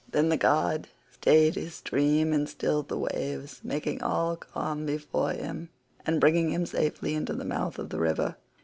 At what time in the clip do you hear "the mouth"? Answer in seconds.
7.33-7.77